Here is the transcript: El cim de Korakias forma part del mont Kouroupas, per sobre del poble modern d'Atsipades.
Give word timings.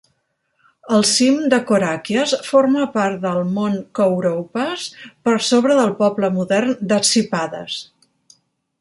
El 0.95 1.03
cim 1.09 1.35
de 1.53 1.59
Korakias 1.71 2.33
forma 2.47 2.87
part 2.97 3.21
del 3.27 3.43
mont 3.59 3.77
Kouroupas, 4.01 4.89
per 5.29 5.39
sobre 5.53 5.79
del 5.83 5.95
poble 6.03 6.35
modern 6.41 6.77
d'Atsipades. 6.93 7.81